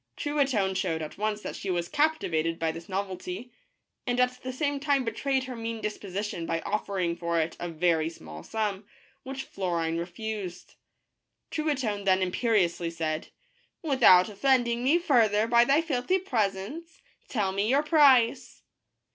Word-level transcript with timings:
Truitonne 0.17 0.73
showed 0.73 1.03
at 1.03 1.19
once 1.19 1.41
that 1.43 1.55
she 1.55 1.69
was 1.69 1.87
captivated 1.87 2.57
by 2.57 2.71
this 2.71 2.89
novelty, 2.89 3.51
and 4.07 4.19
at 4.19 4.41
the 4.41 4.51
same 4.51 4.79
time 4.79 5.03
betrayed 5.05 5.43
her 5.43 5.55
mean 5.55 5.79
disposition 5.79 6.47
by 6.47 6.59
offering 6.61 7.15
for 7.15 7.39
it 7.39 7.55
a 7.59 7.69
very 7.69 8.09
small 8.09 8.41
sum, 8.41 8.83
which 9.21 9.43
Florine 9.43 9.99
refused. 9.99 10.73
Truitonne 11.51 12.05
then 12.05 12.23
imperiously 12.23 12.89
said:" 12.89 13.27
Without 13.83 14.27
offending 14.27 14.83
me 14.83 14.97
further 14.97 15.45
by 15.45 15.63
thy 15.65 15.83
filthy 15.83 16.17
presence, 16.17 17.03
tell 17.29 17.51
me 17.51 17.69
your 17.69 17.83
price." 17.83 18.63